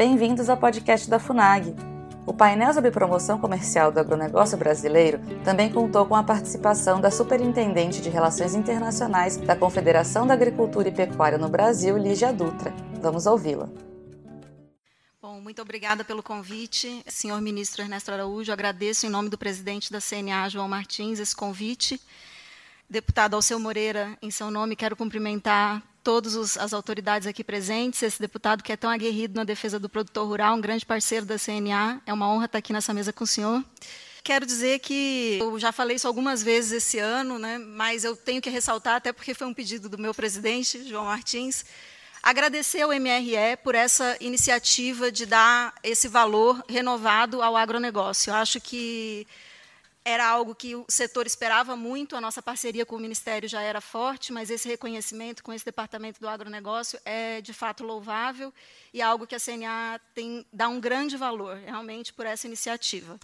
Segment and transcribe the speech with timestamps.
[0.00, 1.76] Bem-vindos ao podcast da FUNAG.
[2.24, 8.00] O painel sobre promoção comercial do agronegócio brasileiro também contou com a participação da Superintendente
[8.00, 12.72] de Relações Internacionais da Confederação da Agricultura e Pecuária no Brasil, Lígia Dutra.
[13.02, 13.68] Vamos ouvi-la.
[15.20, 18.50] Bom, muito obrigada pelo convite, senhor ministro Ernesto Araújo.
[18.50, 22.00] Agradeço em nome do presidente da CNA, João Martins, esse convite.
[22.88, 28.62] Deputado Alceu Moreira, em seu nome, quero cumprimentar todas as autoridades aqui presentes, esse deputado
[28.62, 32.00] que é tão aguerrido na defesa do produtor rural, um grande parceiro da CNA.
[32.06, 33.64] É uma honra estar aqui nessa mesa com o senhor.
[34.22, 38.40] Quero dizer que eu já falei isso algumas vezes esse ano, né, mas eu tenho
[38.40, 41.64] que ressaltar, até porque foi um pedido do meu presidente, João Martins,
[42.22, 48.30] agradecer ao MRE por essa iniciativa de dar esse valor renovado ao agronegócio.
[48.30, 49.26] Eu acho que
[50.04, 53.80] era algo que o setor esperava muito, a nossa parceria com o Ministério já era
[53.80, 58.52] forte, mas esse reconhecimento com esse departamento do agronegócio é, de fato, louvável
[58.94, 63.18] e é algo que a CNA tem, dá um grande valor, realmente, por essa iniciativa.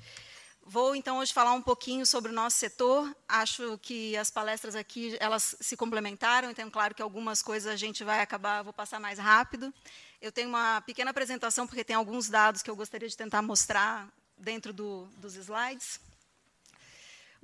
[0.68, 3.16] Vou, então, hoje falar um pouquinho sobre o nosso setor.
[3.28, 8.02] Acho que as palestras aqui elas se complementaram, então, claro que algumas coisas a gente
[8.02, 9.72] vai acabar, vou passar mais rápido.
[10.20, 14.08] Eu tenho uma pequena apresentação, porque tem alguns dados que eu gostaria de tentar mostrar
[14.36, 16.00] dentro do, dos slides.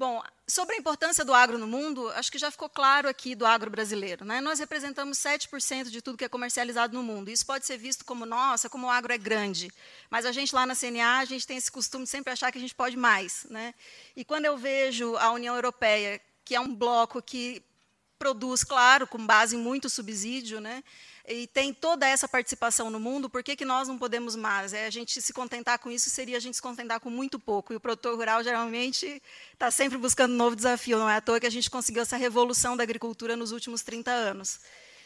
[0.02, 3.46] Bom, sobre a importância do agro no mundo, acho que já ficou claro aqui do
[3.46, 4.24] agro brasileiro.
[4.24, 4.40] Né?
[4.40, 7.30] Nós representamos 7% de tudo que é comercializado no mundo.
[7.30, 9.70] Isso pode ser visto como, nossa, como o agro é grande.
[10.10, 12.58] Mas a gente lá na CNA, a gente tem esse costume de sempre achar que
[12.58, 13.46] a gente pode mais.
[13.48, 13.72] Né?
[14.16, 17.62] E quando eu vejo a União Europeia, que é um bloco que
[18.18, 20.82] produz, claro, com base em muito subsídio, né?
[21.28, 24.72] E tem toda essa participação no mundo, por que, que nós não podemos mais?
[24.72, 27.72] É, a gente se contentar com isso seria a gente se contentar com muito pouco.
[27.72, 30.98] E o produtor rural, geralmente, está sempre buscando um novo desafio.
[30.98, 34.10] Não é à toa que a gente conseguiu essa revolução da agricultura nos últimos 30
[34.10, 34.58] anos.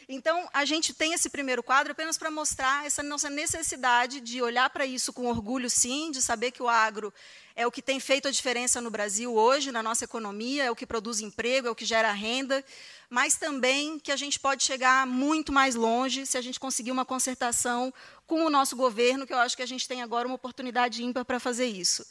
[0.09, 4.69] Então, a gente tem esse primeiro quadro apenas para mostrar essa nossa necessidade de olhar
[4.69, 7.13] para isso com orgulho, sim, de saber que o agro
[7.53, 10.75] é o que tem feito a diferença no Brasil hoje, na nossa economia, é o
[10.75, 12.63] que produz emprego, é o que gera renda,
[13.09, 17.03] mas também que a gente pode chegar muito mais longe se a gente conseguir uma
[17.03, 17.93] concertação
[18.25, 21.25] com o nosso governo, que eu acho que a gente tem agora uma oportunidade ímpar
[21.25, 22.05] para fazer isso.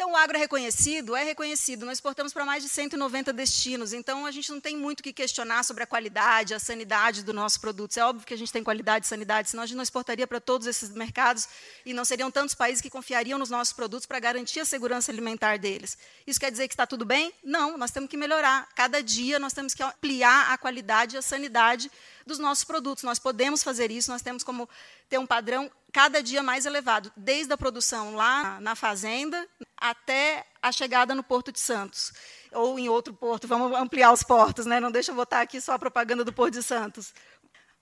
[0.00, 1.14] Então, o agro é reconhecido?
[1.14, 1.84] É reconhecido.
[1.84, 5.12] Nós exportamos para mais de 190 destinos, então a gente não tem muito o que
[5.12, 7.98] questionar sobre a qualidade, a sanidade do nosso produto.
[7.98, 10.40] É óbvio que a gente tem qualidade e sanidade, senão a gente não exportaria para
[10.40, 11.46] todos esses mercados
[11.84, 15.58] e não seriam tantos países que confiariam nos nossos produtos para garantir a segurança alimentar
[15.58, 15.98] deles.
[16.26, 17.30] Isso quer dizer que está tudo bem?
[17.44, 18.70] Não, nós temos que melhorar.
[18.74, 21.90] Cada dia nós temos que ampliar a qualidade e a sanidade
[22.30, 23.04] dos nossos produtos.
[23.04, 24.68] Nós podemos fazer isso, nós temos como
[25.08, 29.46] ter um padrão cada dia mais elevado, desde a produção lá na fazenda
[29.76, 32.12] até a chegada no Porto de Santos
[32.52, 33.46] ou em outro porto.
[33.46, 34.80] Vamos ampliar os portos, né?
[34.80, 37.12] Não deixa eu botar aqui só a propaganda do Porto de Santos.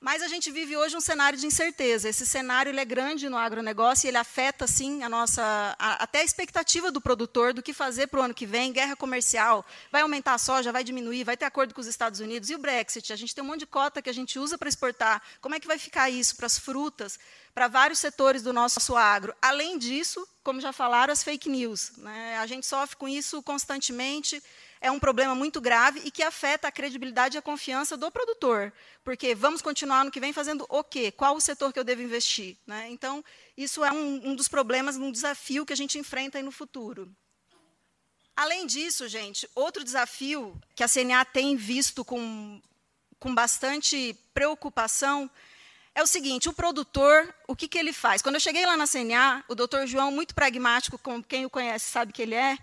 [0.00, 2.08] Mas a gente vive hoje um cenário de incerteza.
[2.08, 5.42] Esse cenário é grande no agronegócio e ele afeta, sim, a nossa,
[5.76, 8.72] a, até a expectativa do produtor do que fazer para o ano que vem.
[8.72, 12.48] Guerra comercial, vai aumentar a soja, vai diminuir, vai ter acordo com os Estados Unidos.
[12.48, 13.12] E o Brexit?
[13.12, 15.20] A gente tem um monte de cota que a gente usa para exportar.
[15.40, 17.18] Como é que vai ficar isso para as frutas,
[17.52, 19.34] para vários setores do nosso agro?
[19.42, 21.96] Além disso, como já falaram, as fake news.
[21.96, 22.38] Né?
[22.38, 24.40] A gente sofre com isso constantemente
[24.80, 28.72] é um problema muito grave e que afeta a credibilidade e a confiança do produtor.
[29.04, 31.10] Porque vamos continuar no que vem fazendo o quê?
[31.10, 32.56] Qual o setor que eu devo investir?
[32.66, 32.88] Né?
[32.90, 33.24] Então,
[33.56, 37.10] isso é um, um, dos problemas, um desafio que a gente enfrenta no futuro.
[38.36, 42.62] Além disso, gente, outro desafio que a CNA tem visto com,
[43.18, 45.28] com bastante preocupação
[45.92, 48.22] é o seguinte: o produtor, o que, que ele faz?
[48.22, 51.90] Quando eu cheguei lá na CNA, o doutor João, muito pragmático, como quem o conhece
[51.90, 52.56] sabe que ele é,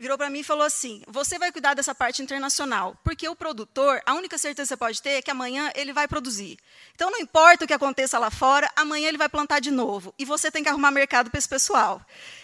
[0.00, 4.00] virou para mim e falou assim: você vai cuidar dessa parte internacional, porque o produtor,
[4.06, 6.58] a única certeza que você pode ter é que amanhã ele vai produzir.
[6.94, 10.14] Então, não importa o que aconteça lá fora, amanhã ele vai plantar de novo.
[10.18, 12.00] E você tem que arrumar mercado para esse pessoal.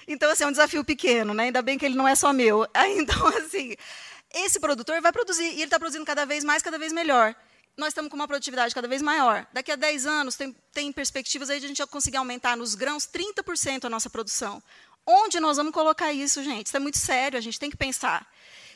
[0.07, 1.45] Então, assim, é um desafio pequeno, né?
[1.45, 2.67] ainda bem que ele não é só meu.
[2.99, 3.75] Então, assim,
[4.35, 7.35] esse produtor vai produzir, e ele está produzindo cada vez mais, cada vez melhor
[7.77, 9.47] nós estamos com uma produtividade cada vez maior.
[9.53, 13.07] Daqui a 10 anos, tem, tem perspectivas aí de a gente conseguir aumentar nos grãos
[13.07, 14.63] 30% a nossa produção.
[15.07, 16.67] Onde nós vamos colocar isso, gente?
[16.67, 18.27] Isso é muito sério, a gente tem que pensar.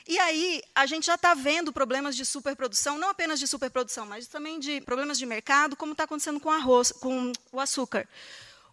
[0.07, 4.27] E aí, a gente já está vendo problemas de superprodução, não apenas de superprodução, mas
[4.27, 8.09] também de problemas de mercado, como está acontecendo com o arroz, com o açúcar.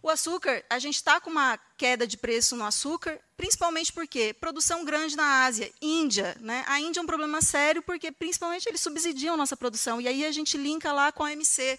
[0.00, 4.84] O açúcar, a gente está com uma queda de preço no açúcar, principalmente porque produção
[4.84, 6.36] grande na Ásia, Índia.
[6.40, 6.64] Né?
[6.68, 10.00] A Índia é um problema sério porque, principalmente, eles subsidiam nossa produção.
[10.00, 11.78] E aí a gente linka lá com a OMC.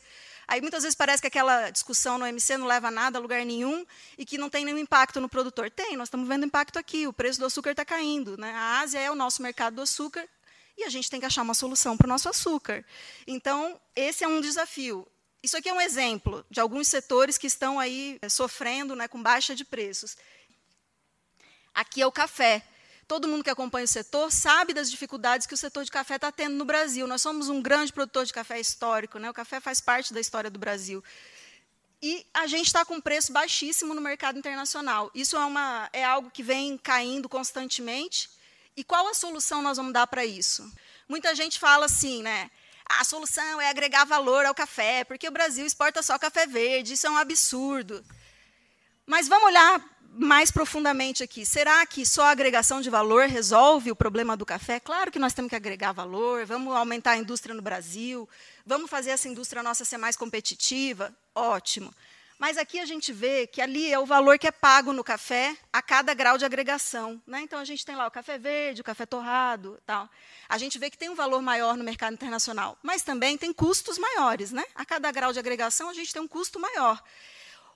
[0.49, 3.45] Aí muitas vezes parece que aquela discussão no MC não leva a nada, a lugar
[3.45, 3.85] nenhum,
[4.17, 5.69] e que não tem nenhum impacto no produtor.
[5.69, 8.35] Tem, nós estamos vendo impacto aqui, o preço do açúcar está caindo.
[8.35, 8.51] Né?
[8.51, 10.27] A Ásia é o nosso mercado do açúcar,
[10.75, 12.83] e a gente tem que achar uma solução para o nosso açúcar.
[13.27, 15.07] Então, esse é um desafio.
[15.43, 19.21] Isso aqui é um exemplo de alguns setores que estão aí eh, sofrendo né, com
[19.21, 20.17] baixa de preços.
[21.75, 22.63] Aqui é o café.
[23.09, 26.31] Todo mundo que acompanha o setor sabe das dificuldades que o setor de café está
[26.31, 27.07] tendo no Brasil.
[27.07, 29.27] Nós somos um grande produtor de café histórico, né?
[29.27, 31.03] o café faz parte da história do Brasil.
[32.03, 35.09] E a gente está com um preço baixíssimo no mercado internacional.
[35.15, 38.29] Isso é, uma, é algo que vem caindo constantemente.
[38.77, 40.71] E qual a solução nós vamos dar para isso?
[41.07, 42.51] Muita gente fala assim, né?
[42.85, 47.07] A solução é agregar valor ao café, porque o Brasil exporta só café verde, isso
[47.07, 48.05] é um absurdo.
[49.07, 51.45] Mas vamos olhar mais profundamente aqui.
[51.45, 54.79] Será que só a agregação de valor resolve o problema do café?
[54.79, 58.27] Claro que nós temos que agregar valor, vamos aumentar a indústria no Brasil,
[58.65, 61.13] vamos fazer essa indústria nossa ser mais competitiva.
[61.33, 61.93] Ótimo.
[62.37, 65.57] Mas aqui a gente vê que ali é o valor que é pago no café
[65.73, 67.21] a cada grau de agregação.
[67.27, 67.41] Né?
[67.41, 69.77] Então, a gente tem lá o café verde, o café torrado.
[69.85, 70.09] Tal.
[70.47, 73.97] A gente vê que tem um valor maior no mercado internacional, mas também tem custos
[73.97, 74.53] maiores.
[74.53, 74.63] Né?
[74.73, 77.03] A cada grau de agregação, a gente tem um custo maior.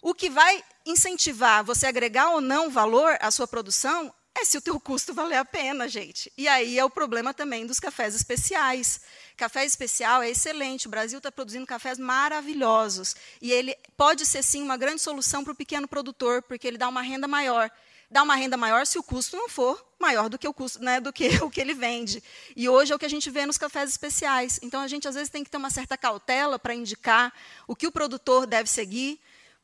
[0.06, 4.58] O que vai incentivar você a agregar ou não valor à sua produção é se
[4.58, 6.30] o teu custo valer a pena, gente.
[6.38, 9.00] E aí é o problema também dos cafés especiais.
[9.38, 10.88] Café especial é excelente.
[10.88, 13.16] O Brasil está produzindo cafés maravilhosos.
[13.42, 16.90] E ele pode ser, sim, uma grande solução para o pequeno produtor, porque ele dá
[16.90, 17.72] uma renda maior.
[18.12, 21.00] Dá uma renda maior se o custo não for maior do que o custo, né,
[21.00, 22.22] do que o que ele vende.
[22.58, 24.60] E hoje é o que a gente vê nos cafés especiais.
[24.62, 27.34] Então a gente às vezes tem que ter uma certa cautela para indicar
[27.66, 29.18] o que o produtor deve seguir,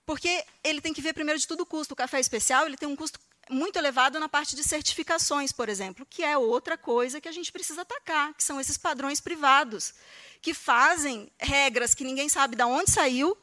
[0.10, 1.94] porque ele tem que ver primeiro de tudo o custo.
[1.94, 6.04] O café especial ele tem um custo muito elevado na parte de certificações, por exemplo,
[6.04, 9.94] que é outra coisa que a gente precisa atacar, que são esses padrões privados,
[10.42, 13.38] que fazem regras que ninguém sabe de onde saiu,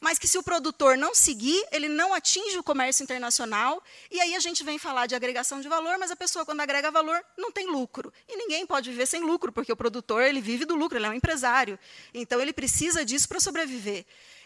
[0.00, 4.36] mas que se o produtor não seguir, ele não atinge o comércio internacional, e aí
[4.36, 7.50] a gente vem falar de agregação de valor, mas a pessoa, quando agrega valor, não
[7.50, 8.12] tem lucro.
[8.28, 11.10] E ninguém pode viver sem lucro, porque o produtor ele vive do lucro, ele é
[11.10, 11.78] um empresário.
[12.14, 14.04] Então, ele precisa disso para sobreviver.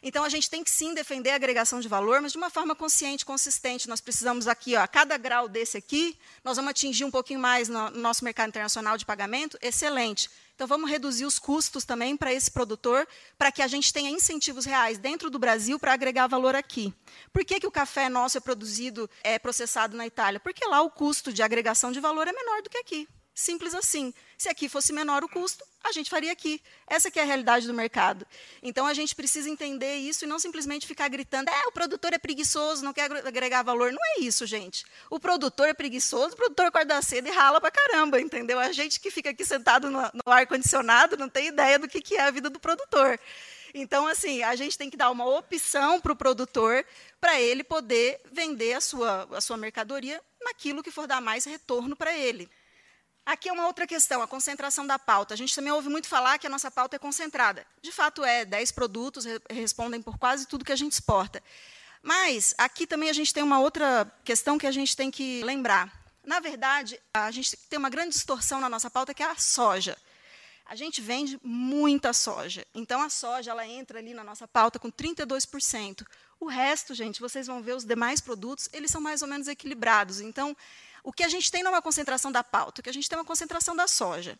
[0.09, 2.77] Então, a gente tem que sim defender a agregação de valor, mas de uma forma
[2.77, 3.89] consciente, consistente.
[3.89, 7.69] Nós precisamos aqui, ó, a cada grau desse aqui, nós vamos atingir um pouquinho mais
[7.69, 10.31] no nosso mercado internacional de pagamento, excelente.
[10.55, 13.05] Então, vamos reduzir os custos também para esse produtor,
[13.37, 16.95] para que a gente tenha incentivos reais dentro do Brasil para agregar valor aqui.
[17.33, 20.39] Por que, que o café nosso é produzido, é processado na Itália?
[20.39, 23.09] Porque lá o custo de agregação de valor é menor do que aqui.
[23.39, 24.15] Simples assim.
[24.39, 26.59] Se aqui fosse menor o custo, a gente faria aqui.
[26.89, 28.27] Essa que é a realidade do mercado.
[28.63, 32.19] Então a gente precisa entender isso e não simplesmente ficar gritando: "É, o produtor é
[32.19, 33.93] preguiçoso, não quer agregar valor".
[33.93, 34.87] Não é isso, gente.
[35.11, 38.59] O produtor é preguiçoso, o produtor acorda cedo e rala para caramba, entendeu?
[38.59, 42.01] A gente que fica aqui sentado no, no ar condicionado não tem ideia do que
[42.01, 43.21] que é a vida do produtor.
[43.75, 46.87] Então, assim, a gente tem que dar uma opção para o produtor
[47.21, 51.95] para ele poder vender a sua, a sua mercadoria naquilo que for dar mais retorno
[51.95, 52.49] para ele.
[53.27, 55.35] Aqui é uma outra questão, a concentração da pauta.
[55.35, 57.67] A gente também ouve muito falar que a nossa pauta é concentrada.
[57.83, 61.43] De fato é, 10 produtos respondem por quase tudo que a gente exporta.
[62.01, 65.93] Mas aqui também a gente tem uma outra questão que a gente tem que lembrar.
[66.25, 69.99] Na verdade, a gente tem uma grande distorção na nossa pauta, que é a soja.
[70.65, 72.65] A gente vende muita soja.
[72.73, 76.07] Então, a soja ela entra ali na nossa pauta com 32%.
[76.39, 80.21] O resto, gente, vocês vão ver os demais produtos, eles são mais ou menos equilibrados.
[80.21, 80.57] Então,
[81.07, 83.09] o que a gente tem não é uma concentração da pauta, o que a gente
[83.09, 84.37] tem é uma concentração da soja.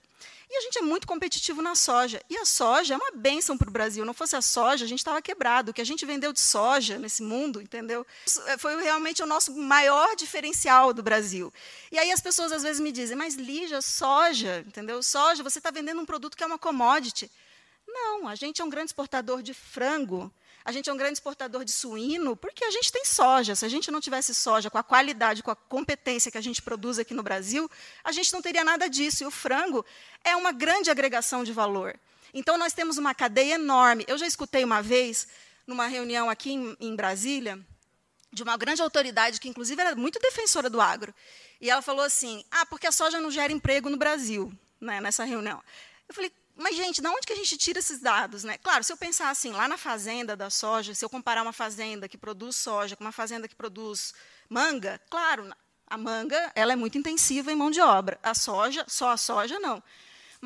[0.51, 2.21] E a gente é muito competitivo na soja.
[2.29, 4.05] E a soja é uma bênção para o Brasil.
[4.05, 5.71] Não fosse a soja, a gente estava quebrado.
[5.71, 8.05] O que a gente vendeu de soja nesse mundo, entendeu?
[8.47, 11.55] É, foi realmente o nosso maior diferencial do Brasil.
[11.93, 15.01] E aí as pessoas às vezes me dizem, mas Lígia, soja, entendeu?
[15.05, 17.31] Soja, você está vendendo um produto que é uma commodity.
[17.87, 20.33] Não, a gente é um grande exportador de frango.
[20.67, 23.55] A gente é um grande exportador de suíno porque a gente tem soja.
[23.55, 26.61] Se a gente não tivesse soja com a qualidade, com a competência que a gente
[26.61, 27.71] produz aqui no Brasil,
[28.03, 29.23] a gente não teria nada disso.
[29.23, 29.87] E o frango
[30.25, 31.97] é uma grande agregação de valor.
[32.35, 34.05] Então, nós temos uma cadeia enorme.
[34.09, 35.29] Eu já escutei uma vez,
[35.69, 37.65] numa reunião aqui em, em Brasília,
[38.33, 41.15] de uma grande autoridade, que inclusive era muito defensora do agro.
[41.61, 45.23] E ela falou assim: ah, porque a soja não gera emprego no Brasil, né, nessa
[45.23, 45.63] reunião.
[46.09, 48.43] Eu falei, mas, gente, de onde que a gente tira esses dados?
[48.43, 48.57] Né?
[48.59, 52.09] Claro, se eu pensar assim, lá na fazenda da soja, se eu comparar uma fazenda
[52.09, 54.15] que produz soja com uma fazenda que produz
[54.49, 55.53] manga, claro,
[55.87, 58.19] a manga ela é muito intensiva em mão de obra.
[58.23, 59.83] A soja, só a soja, não.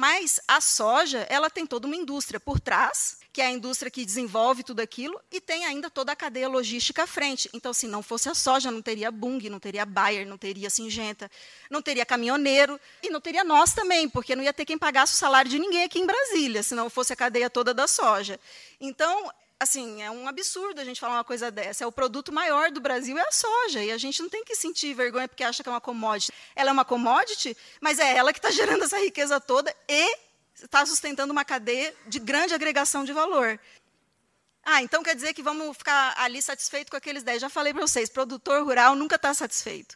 [0.01, 4.05] Mas a soja, ela tem toda uma indústria por trás que é a indústria que
[4.05, 7.49] desenvolve tudo aquilo, e tem ainda toda a cadeia logística à frente.
[7.55, 11.31] Então, se não fosse a soja, não teria Bung, não teria Bayer, não teria Singenta,
[11.71, 15.17] não teria caminhoneiro, e não teria nós também, porque não ia ter quem pagasse o
[15.17, 18.41] salário de ninguém aqui em Brasília, se não fosse a cadeia toda da soja.
[18.81, 19.31] Então,
[19.61, 21.85] assim, é um absurdo a gente falar uma coisa dessa.
[21.85, 24.57] É o produto maior do Brasil é a soja, e a gente não tem que
[24.57, 26.33] sentir vergonha porque acha que é uma commodity.
[26.57, 30.19] Ela é uma commodity, mas é ela que está gerando essa riqueza toda e
[30.55, 33.61] está sustentando uma cadeia de grande agregação de valor.
[34.65, 37.43] Ah, então quer dizer que vamos ficar ali satisfeito com aqueles 10.
[37.43, 39.95] Já falei para vocês, produtor rural nunca está satisfeito.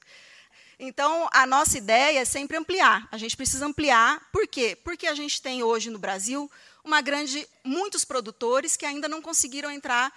[0.78, 3.06] Então, a nossa ideia é sempre ampliar.
[3.11, 4.21] A gente precisa ampliar.
[4.33, 4.76] Por quê?
[4.83, 6.50] Porque a gente tem hoje no Brasil
[6.85, 10.12] uma grande, muitos produtores que ainda não conseguiram entrar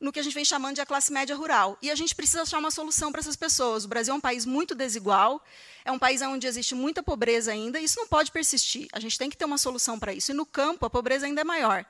[0.00, 1.76] no que a gente vem chamando de a classe média rural.
[1.82, 3.84] E a gente precisa achar uma solução para essas pessoas.
[3.84, 5.44] O Brasil é um país muito desigual,
[5.84, 8.88] é um país onde existe muita pobreza ainda, e isso não pode persistir.
[8.92, 10.30] A gente tem que ter uma solução para isso.
[10.30, 11.84] E no campo, a pobreza ainda é maior.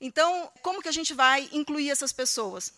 [0.00, 2.72] Então, como que a gente vai incluir essas pessoas?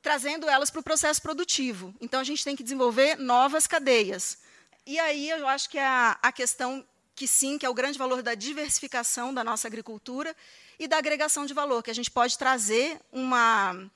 [0.00, 1.94] Trazendo elas para o processo produtivo.
[2.00, 4.38] Então, a gente tem que desenvolver novas cadeias.
[4.86, 6.82] E aí eu acho que é a, a questão
[7.20, 10.34] que sim, que é o grande valor da diversificação da nossa agricultura
[10.78, 13.90] e da agregação de valor, que a gente pode trazer uma,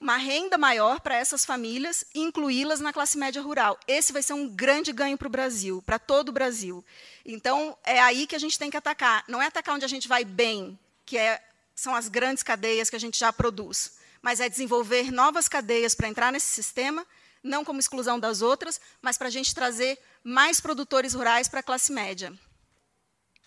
[0.00, 3.78] uma renda maior para essas famílias e incluí-las na classe média rural.
[3.86, 6.82] Esse vai ser um grande ganho para o Brasil, para todo o Brasil.
[7.26, 9.22] Então, é aí que a gente tem que atacar.
[9.28, 11.38] Não é atacar onde a gente vai bem, que é,
[11.74, 16.08] são as grandes cadeias que a gente já produz, mas é desenvolver novas cadeias para
[16.08, 17.06] entrar nesse sistema,
[17.42, 21.62] não como exclusão das outras, mas para a gente trazer mais produtores rurais para a
[21.62, 22.32] classe média.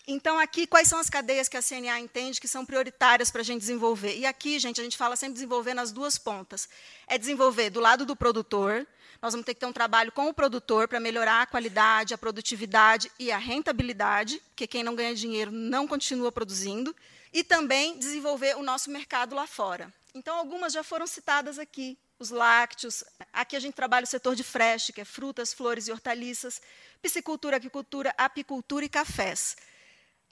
[0.06, 3.44] Então, aqui, quais são as cadeias que a CNA entende que são prioritárias para a
[3.44, 4.16] gente desenvolver?
[4.16, 6.68] E aqui, gente, a gente fala sempre desenvolver nas duas pontas.
[7.06, 8.86] É desenvolver do lado do produtor,
[9.22, 12.18] nós vamos ter que ter um trabalho com o produtor para melhorar a qualidade, a
[12.18, 16.96] produtividade e a rentabilidade, porque quem não ganha dinheiro não continua produzindo,
[17.32, 19.92] e também desenvolver o nosso mercado lá fora.
[20.14, 23.04] Então, algumas já foram citadas aqui, os lácteos.
[23.32, 26.60] Aqui a gente trabalha o setor de fresh, que é frutas, flores e hortaliças,
[27.00, 29.56] piscicultura, aquicultura, apicultura e cafés.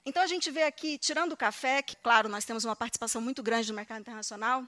[0.05, 3.43] Então, a gente vê aqui, tirando o café, que, claro, nós temos uma participação muito
[3.43, 4.67] grande no mercado internacional,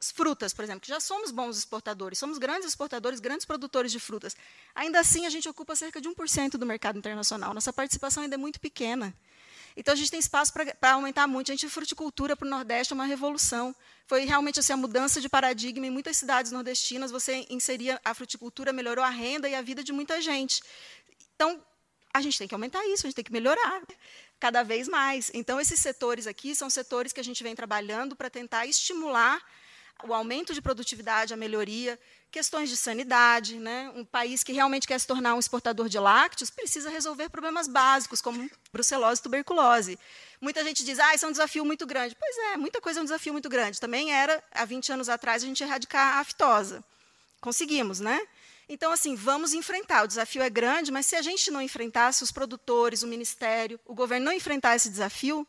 [0.00, 4.00] as frutas, por exemplo, que já somos bons exportadores, somos grandes exportadores, grandes produtores de
[4.00, 4.34] frutas.
[4.74, 7.52] Ainda assim, a gente ocupa cerca de 1% do mercado internacional.
[7.52, 9.14] Nossa participação ainda é muito pequena.
[9.76, 11.50] Então, a gente tem espaço para aumentar muito.
[11.50, 13.76] A gente, fruticultura para o Nordeste é uma revolução.
[14.06, 17.10] Foi realmente assim, a mudança de paradigma em muitas cidades nordestinas.
[17.10, 20.62] Você inseria a fruticultura, melhorou a renda e a vida de muita gente.
[21.36, 21.62] Então,
[22.12, 23.82] a gente tem que aumentar isso, a gente tem que melhorar
[24.40, 25.30] cada vez mais.
[25.34, 29.40] Então, esses setores aqui são setores que a gente vem trabalhando para tentar estimular
[30.02, 33.56] o aumento de produtividade, a melhoria, questões de sanidade.
[33.56, 33.92] Né?
[33.94, 38.22] Um país que realmente quer se tornar um exportador de lácteos precisa resolver problemas básicos,
[38.22, 39.98] como brucelose e tuberculose.
[40.40, 42.16] Muita gente diz, ah, isso é um desafio muito grande.
[42.18, 43.78] Pois é, muita coisa é um desafio muito grande.
[43.78, 46.82] Também era, há 20 anos atrás, a gente erradicar a aftosa.
[47.40, 48.20] Conseguimos, né?
[48.72, 50.04] Então, assim, vamos enfrentar.
[50.04, 53.80] O desafio é grande, mas se a gente não enfrentar, se os produtores, o Ministério,
[53.84, 55.44] o governo não enfrentar esse desafio,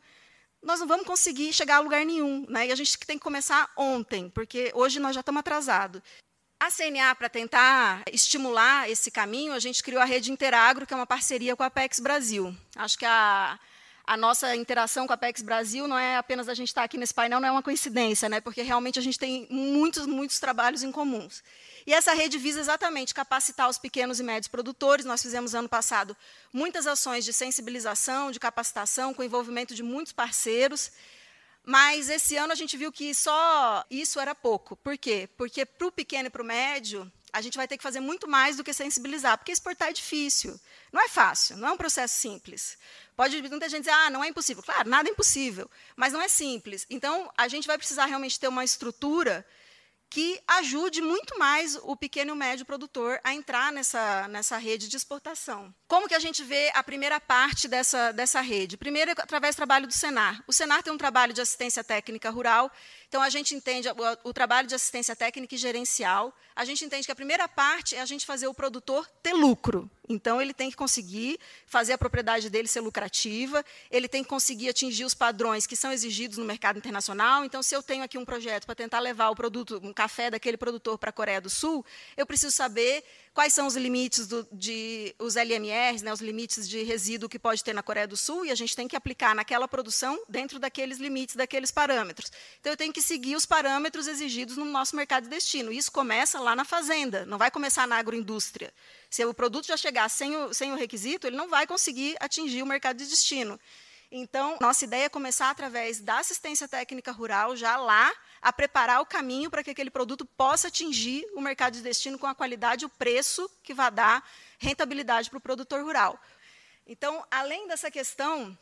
[0.60, 2.48] nós não vamos conseguir chegar a lugar nenhum.
[2.50, 2.68] Né?
[2.68, 6.02] E a gente tem que começar ontem, porque hoje nós já estamos atrasados.
[6.60, 10.98] A CNA, para tentar estimular esse caminho, a gente criou a Rede Interagro, que é
[10.98, 12.56] uma parceria com a Apex Brasil.
[12.76, 13.60] Acho que a,
[14.12, 17.14] a nossa interação com a Apex Brasil não é apenas a gente estar aqui nesse
[17.14, 18.42] painel, não é uma coincidência, né?
[18.42, 21.42] porque realmente a gente tem muitos, muitos trabalhos em comuns.
[21.88, 25.06] E essa rede visa exatamente capacitar os pequenos e médios produtores.
[25.06, 26.16] Nós fizemos ano passado
[26.52, 30.92] muitas ações de sensibilização, de capacitação, com envolvimento de muitos parceiros.
[31.64, 34.76] Mas esse ano a gente viu que só isso era pouco.
[34.76, 35.30] Por quê?
[35.38, 38.28] Porque para o pequeno e para o médio, a gente vai ter que fazer muito
[38.28, 40.60] mais do que sensibilizar, porque exportar é difícil.
[40.92, 42.78] Não é fácil, não é um processo simples.
[43.16, 44.64] Pode muita gente dizer, ah, não é impossível.
[44.64, 46.86] Claro, nada é impossível, mas não é simples.
[46.90, 49.46] Então, a gente vai precisar realmente ter uma estrutura
[50.10, 54.90] que ajude muito mais o pequeno e o médio produtor a entrar nessa, nessa rede
[54.90, 55.74] de exportação.
[55.92, 58.78] Como que a gente vê a primeira parte dessa, dessa rede?
[58.78, 60.42] Primeiro, através do trabalho do Senar.
[60.48, 62.72] O Senar tem um trabalho de assistência técnica rural,
[63.10, 66.34] então a gente entende o, o trabalho de assistência técnica e gerencial.
[66.56, 69.92] A gente entende que a primeira parte é a gente fazer o produtor ter lucro.
[70.08, 74.70] Então, ele tem que conseguir fazer a propriedade dele ser lucrativa, ele tem que conseguir
[74.70, 77.46] atingir os padrões que são exigidos no mercado internacional.
[77.46, 80.58] Então, se eu tenho aqui um projeto para tentar levar o produto, um café daquele
[80.58, 81.86] produtor para a Coreia do Sul,
[82.18, 85.38] eu preciso saber quais são os limites do, de os
[86.04, 88.76] Né, os limites de resíduo que pode ter na Coreia do Sul, e a gente
[88.76, 92.32] tem que aplicar naquela produção dentro daqueles limites, daqueles parâmetros.
[92.60, 95.72] Então, eu tenho que seguir os parâmetros exigidos no nosso mercado de destino.
[95.72, 98.72] Isso começa lá na fazenda, não vai começar na agroindústria.
[99.10, 102.62] Se o produto já chegar sem o, sem o requisito, ele não vai conseguir atingir
[102.62, 103.60] o mercado de destino.
[104.12, 109.06] Então, nossa ideia é começar através da assistência técnica rural, já lá, a preparar o
[109.06, 112.88] caminho para que aquele produto possa atingir o mercado de destino com a qualidade e
[112.88, 114.22] o preço que vai dar
[114.60, 116.20] rentabilidade para o produtor rural.
[116.86, 118.58] Então, além dessa questão,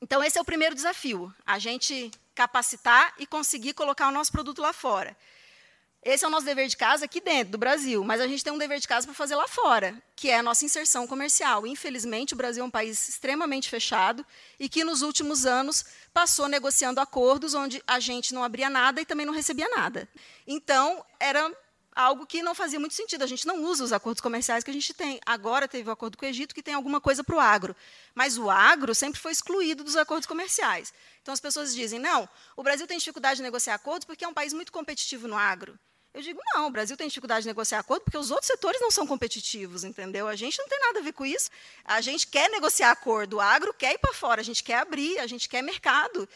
[0.00, 4.62] então esse é o primeiro desafio, a gente capacitar e conseguir colocar o nosso produto
[4.62, 5.16] lá fora.
[6.06, 8.52] Esse é o nosso dever de casa aqui dentro do Brasil, mas a gente tem
[8.52, 11.66] um dever de casa para fazer lá fora, que é a nossa inserção comercial.
[11.66, 14.24] Infelizmente, o Brasil é um país extremamente fechado
[14.58, 15.84] e que nos últimos anos
[16.14, 20.08] passou negociando acordos onde a gente não abria nada e também não recebia nada.
[20.46, 21.52] Então, era
[21.96, 23.24] algo que não fazia muito sentido.
[23.24, 25.18] A gente não usa os acordos comerciais que a gente tem.
[25.26, 27.74] Agora teve o acordo com o Egito, que tem alguma coisa para o agro.
[28.14, 30.92] Mas o agro sempre foi excluído dos acordos comerciais.
[31.22, 34.34] Então as pessoas dizem: não, o Brasil tem dificuldade de negociar acordos porque é um
[34.34, 35.76] país muito competitivo no agro.
[36.16, 38.90] Eu digo, não, o Brasil tem dificuldade de negociar acordo porque os outros setores não
[38.90, 40.26] são competitivos, entendeu?
[40.26, 41.50] A gente não tem nada a ver com isso.
[41.84, 45.18] A gente quer negociar acordo, o agro quer ir para fora, a gente quer abrir,
[45.18, 46.26] a gente quer mercado.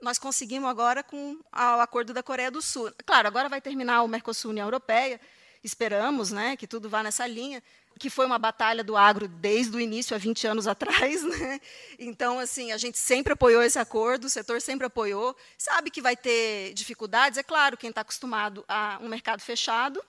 [0.00, 2.92] Nós conseguimos agora com o acordo da Coreia do Sul.
[3.06, 5.20] Claro, agora vai terminar o Mercosul União Europeia,
[5.62, 7.62] esperamos né, que tudo vá nessa linha,
[7.98, 11.22] que foi uma batalha do agro desde o início, há 20 anos atrás.
[11.32, 11.60] Né?
[11.98, 15.34] Então, assim, a gente sempre apoiou esse acordo, o setor sempre apoiou.
[15.56, 20.02] Sabe que vai ter dificuldades, é claro, quem está acostumado a um mercado fechado,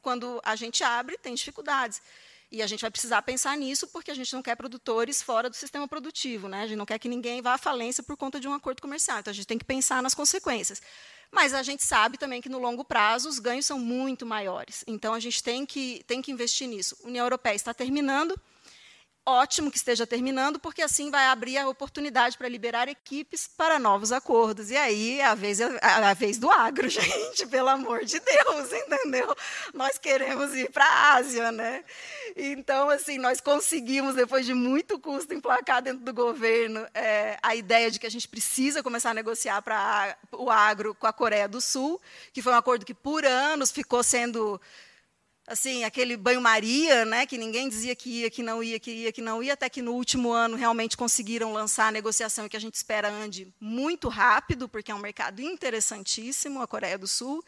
[0.00, 2.00] quando a gente abre, tem dificuldades.
[2.50, 5.56] E a gente vai precisar pensar nisso, porque a gente não quer produtores fora do
[5.56, 6.48] sistema produtivo.
[6.48, 6.62] Né?
[6.62, 9.18] A gente não quer que ninguém vá à falência por conta de um acordo comercial.
[9.18, 10.80] Então, a gente tem que pensar nas consequências.
[11.30, 14.82] Mas a gente sabe também que, no longo prazo, os ganhos são muito maiores.
[14.86, 16.96] Então, a gente tem que, tem que investir nisso.
[17.04, 18.38] A União Europeia está terminando,
[19.28, 24.10] ótimo que esteja terminando, porque assim vai abrir a oportunidade para liberar equipes para novos
[24.10, 24.70] acordos.
[24.70, 28.72] E aí é a vez, é a, vez do agro, gente, pelo amor de Deus,
[28.72, 29.36] entendeu?
[29.74, 31.84] Nós queremos ir para a Ásia, né?
[32.34, 37.90] Então, assim, nós conseguimos, depois de muito custo, emplacar dentro do governo é, a ideia
[37.90, 41.60] de que a gente precisa começar a negociar para o agro com a Coreia do
[41.60, 42.00] Sul,
[42.32, 44.58] que foi um acordo que, por anos, ficou sendo
[45.48, 49.22] assim, aquele banho-maria, né, que ninguém dizia que ia, que não ia, que ia, que
[49.22, 52.60] não ia, até que no último ano realmente conseguiram lançar a negociação e que a
[52.60, 57.42] gente espera ande muito rápido, porque é um mercado interessantíssimo, a Coreia do Sul,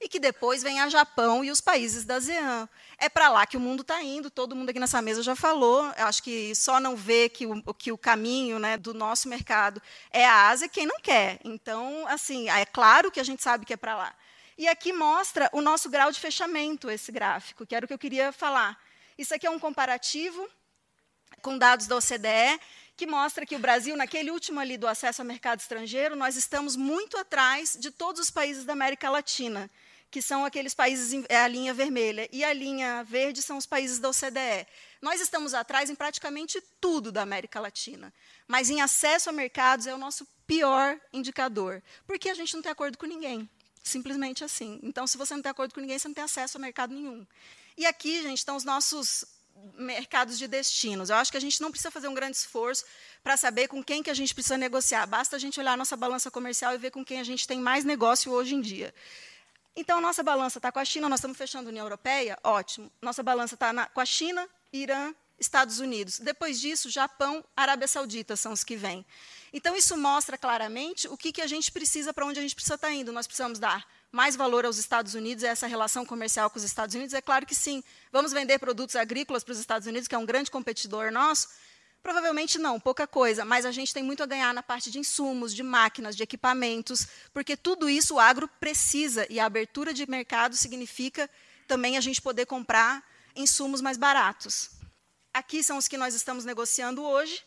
[0.00, 2.68] e que depois vem a Japão e os países da ASEAN.
[2.98, 5.84] É para lá que o mundo está indo, todo mundo aqui nessa mesa já falou,
[5.96, 9.80] eu acho que só não vê que o, que o caminho né, do nosso mercado
[10.10, 11.38] é a Ásia quem não quer.
[11.44, 14.14] Então, assim, é claro que a gente sabe que é para lá.
[14.56, 17.98] E aqui mostra o nosso grau de fechamento, esse gráfico, que era o que eu
[17.98, 18.78] queria falar.
[19.16, 20.48] Isso aqui é um comparativo
[21.40, 22.60] com dados da OCDE,
[22.96, 26.76] que mostra que o Brasil, naquele último ali do acesso ao mercado estrangeiro, nós estamos
[26.76, 29.70] muito atrás de todos os países da América Latina,
[30.10, 33.98] que são aqueles países, é a linha vermelha, e a linha verde são os países
[33.98, 34.66] da OCDE.
[35.00, 38.12] Nós estamos atrás em praticamente tudo da América Latina,
[38.46, 42.70] mas em acesso a mercados é o nosso pior indicador, porque a gente não tem
[42.70, 43.48] acordo com ninguém.
[43.82, 44.78] Simplesmente assim.
[44.82, 47.26] Então, se você não tem acordo com ninguém, você não tem acesso a mercado nenhum.
[47.76, 49.24] E aqui, gente, estão os nossos
[49.74, 51.10] mercados de destinos.
[51.10, 52.84] Eu acho que a gente não precisa fazer um grande esforço
[53.22, 55.06] para saber com quem que a gente precisa negociar.
[55.06, 57.60] Basta a gente olhar a nossa balança comercial e ver com quem a gente tem
[57.60, 58.94] mais negócio hoje em dia.
[59.74, 62.92] Então, nossa balança está com a China, nós estamos fechando a União Europeia, ótimo.
[63.00, 66.18] Nossa balança está com a China, Irã, Estados Unidos.
[66.18, 69.04] Depois disso, Japão, Arábia Saudita são os que vêm.
[69.52, 72.76] Então, isso mostra claramente o que, que a gente precisa, para onde a gente precisa
[72.76, 73.12] estar tá indo.
[73.12, 77.14] Nós precisamos dar mais valor aos Estados Unidos, essa relação comercial com os Estados Unidos?
[77.14, 77.82] É claro que sim.
[78.10, 81.48] Vamos vender produtos agrícolas para os Estados Unidos, que é um grande competidor nosso?
[82.02, 85.54] Provavelmente não, pouca coisa, mas a gente tem muito a ganhar na parte de insumos,
[85.54, 90.56] de máquinas, de equipamentos, porque tudo isso o agro precisa, e a abertura de mercado
[90.56, 91.30] significa
[91.68, 93.04] também a gente poder comprar
[93.36, 94.70] insumos mais baratos.
[95.32, 97.42] Aqui são os que nós estamos negociando hoje,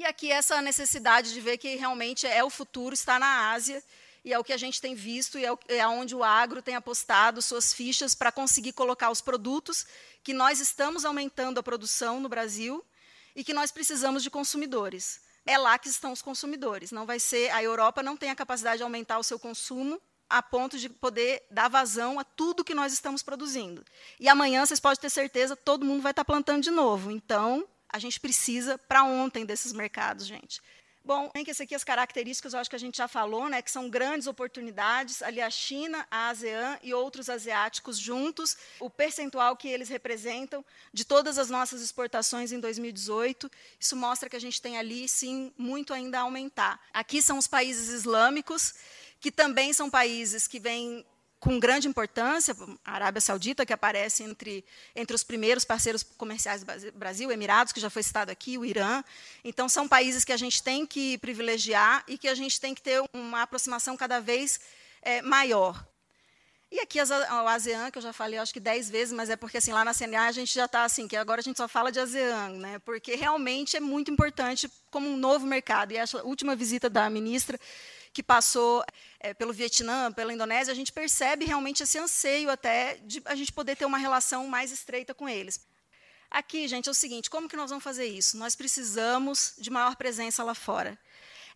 [0.00, 3.84] e aqui essa necessidade de ver que realmente é o futuro, está na Ásia,
[4.24, 6.74] e é o que a gente tem visto, e é, é onde o agro tem
[6.74, 9.86] apostado suas fichas para conseguir colocar os produtos
[10.22, 12.82] que nós estamos aumentando a produção no Brasil
[13.36, 15.20] e que nós precisamos de consumidores.
[15.44, 16.90] É lá que estão os consumidores.
[16.92, 20.42] Não vai ser a Europa não tem a capacidade de aumentar o seu consumo a
[20.42, 23.84] ponto de poder dar vazão a tudo que nós estamos produzindo.
[24.18, 27.10] E amanhã vocês podem ter certeza, todo mundo vai estar plantando de novo.
[27.10, 30.60] Então, a gente precisa para ontem desses mercados, gente.
[31.02, 33.62] Bom, tem que esse aqui as características, eu acho que a gente já falou, né,
[33.62, 39.56] que são grandes oportunidades, ali a China, a ASEAN e outros asiáticos juntos, o percentual
[39.56, 44.60] que eles representam de todas as nossas exportações em 2018, isso mostra que a gente
[44.60, 46.78] tem ali, sim, muito ainda a aumentar.
[46.92, 48.74] Aqui são os países islâmicos,
[49.20, 51.04] que também são países que vêm
[51.40, 54.62] com grande importância, a Arábia Saudita, que aparece entre,
[54.94, 59.02] entre os primeiros parceiros comerciais do Brasil, Emirados, que já foi citado aqui, o Irã.
[59.42, 62.82] Então, são países que a gente tem que privilegiar e que a gente tem que
[62.82, 64.60] ter uma aproximação cada vez
[65.00, 65.82] é, maior.
[66.70, 69.58] E aqui o ASEAN, que eu já falei, acho que dez vezes, mas é porque
[69.58, 71.90] assim lá na CNA a gente já está assim, que agora a gente só fala
[71.90, 72.78] de ASEAN, né?
[72.80, 75.90] Porque realmente é muito importante como um novo mercado.
[75.90, 77.58] E essa última visita da ministra
[78.12, 78.84] que passou
[79.20, 83.52] é, pelo Vietnã, pela Indonésia, a gente percebe realmente esse anseio até de a gente
[83.52, 85.60] poder ter uma relação mais estreita com eles.
[86.30, 88.36] Aqui, gente, é o seguinte: como que nós vamos fazer isso?
[88.36, 90.98] Nós precisamos de maior presença lá fora.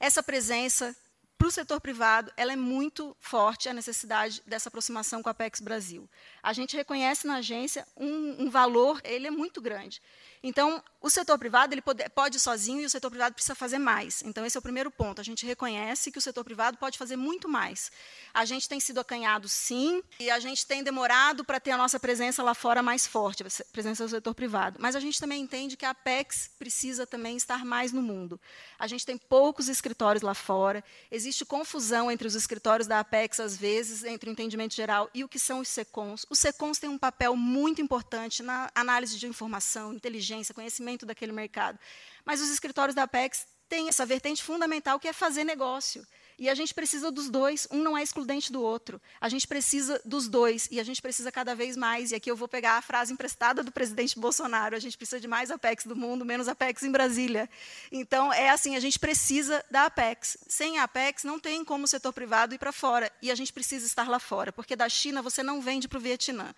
[0.00, 0.96] Essa presença
[1.36, 5.60] para o setor privado, ela é muito forte a necessidade dessa aproximação com a Apex
[5.60, 6.08] Brasil.
[6.42, 10.00] A gente reconhece na agência um, um valor, ele é muito grande.
[10.42, 14.22] Então, o setor privado ele pode, pode sozinho e o setor privado precisa fazer mais.
[14.22, 15.20] Então, esse é o primeiro ponto.
[15.20, 17.92] A gente reconhece que o setor privado pode fazer muito mais.
[18.32, 22.00] A gente tem sido acanhado, sim, e a gente tem demorado para ter a nossa
[22.00, 24.78] presença lá fora mais forte, a presença do setor privado.
[24.80, 28.40] Mas a gente também entende que a Apex precisa também estar mais no mundo.
[28.78, 33.58] A gente tem poucos escritórios lá fora, existe confusão entre os escritórios da Apex, às
[33.58, 36.24] vezes, entre o entendimento geral e o que são os SECONs.
[36.30, 41.78] Os SECONs têm um papel muito importante na análise de informação, inteligência, conhecimento daquele mercado.
[42.24, 46.06] Mas os escritórios da Apex têm essa vertente fundamental que é fazer negócio.
[46.36, 49.00] E a gente precisa dos dois, um não é excludente do outro.
[49.20, 52.10] A gente precisa dos dois e a gente precisa cada vez mais.
[52.10, 55.28] E aqui eu vou pegar a frase emprestada do presidente Bolsonaro: a gente precisa de
[55.28, 57.48] mais Apex do mundo, menos Apex em Brasília.
[57.90, 60.36] Então, é assim: a gente precisa da Apex.
[60.48, 63.10] Sem a Apex, não tem como o setor privado ir para fora.
[63.22, 66.00] E a gente precisa estar lá fora, porque da China você não vende para o
[66.00, 66.52] Vietnã.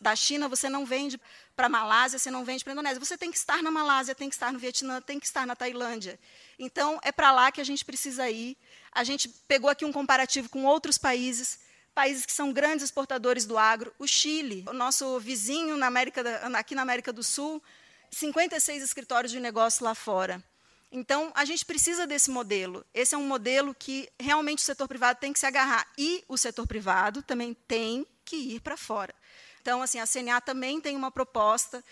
[0.00, 1.20] Da China você não vende
[1.54, 2.98] para a Malásia, você não vende para a Indonésia.
[2.98, 5.54] Você tem que estar na Malásia, tem que estar no Vietnã, tem que estar na
[5.54, 6.18] Tailândia.
[6.58, 8.56] Então, é para lá que a gente precisa ir.
[8.90, 11.58] A gente pegou aqui um comparativo com outros países,
[11.94, 13.92] países que são grandes exportadores do agro.
[13.98, 16.22] O Chile, o nosso vizinho na América,
[16.56, 17.62] aqui na América do Sul,
[18.10, 20.42] 56 escritórios de negócio lá fora.
[20.90, 22.84] Então, a gente precisa desse modelo.
[22.92, 25.86] Esse é um modelo que realmente o setor privado tem que se agarrar.
[25.96, 29.14] E o setor privado também tem que ir para fora.
[29.60, 31.84] Então, assim, a CNA também tem uma proposta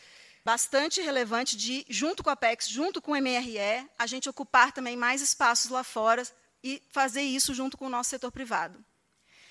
[0.45, 4.97] bastante relevante de, junto com a PEX, junto com o MRE, a gente ocupar também
[4.97, 6.27] mais espaços lá fora
[6.65, 8.83] e fazer isso junto com o nosso setor privado.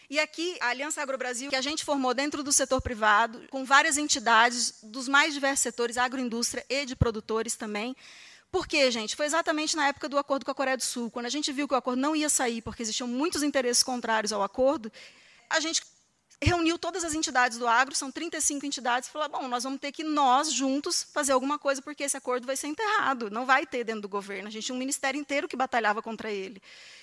[0.10, 3.66] E aqui, a Aliança Agro Brasil, que a gente formou dentro do setor privado, com
[3.66, 7.96] várias entidades dos mais diversos setores, agroindústria e de produtores também.
[8.50, 9.18] Por quê, gente?
[9.18, 11.68] Foi exatamente na época do acordo com a Coreia do Sul, quando a gente viu
[11.68, 14.90] que o acordo não ia sair, porque existiam muitos interesses contrários ao acordo,
[15.50, 15.82] a gente
[16.42, 19.92] reuniu todas as entidades do agro, são 35 entidades, e falou: bom, nós vamos ter
[19.92, 23.84] que nós juntos fazer alguma coisa porque esse acordo vai ser enterrado, não vai ter
[23.84, 24.48] dentro do governo.
[24.48, 26.62] A gente tinha um ministério inteiro que batalhava contra ele.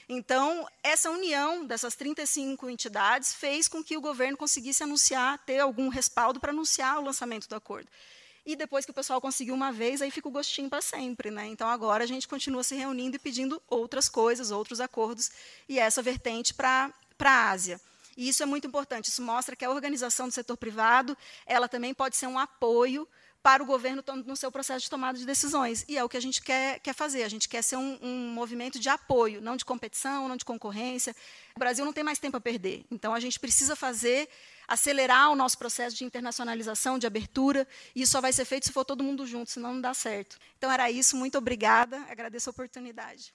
[0.09, 5.88] Então, essa união dessas 35 entidades fez com que o governo conseguisse anunciar, ter algum
[5.88, 7.88] respaldo para anunciar o lançamento do acordo.
[8.47, 11.31] E depois que o pessoal conseguiu uma vez, aí fica o gostinho para sempre.
[11.31, 11.47] Né?
[11.47, 15.31] Então, agora a gente continua se reunindo e pedindo outras coisas, outros acordos,
[15.66, 17.81] e essa vertente para a Ásia.
[18.16, 19.09] E isso é muito importante.
[19.09, 23.09] Isso mostra que a organização do setor privado, ela também pode ser um apoio
[23.44, 25.85] para o governo no seu processo de tomada de decisões.
[25.87, 27.24] E é o que a gente quer, quer fazer.
[27.24, 31.14] A gente quer ser um, um, movimento de apoio, não de competição, não de concorrência.
[31.55, 32.87] O Brasil não tem mais tempo a perder.
[32.90, 34.31] Então, a gente precisa fazer,
[34.66, 37.68] acelerar o nosso processo de internacionalização, de abertura.
[37.94, 40.38] E isso só vai ser feito se for todo mundo junto, senão não dá certo.
[40.57, 41.14] Então, era isso.
[41.14, 41.98] Muito obrigada.
[42.09, 43.35] Agradeço a oportunidade.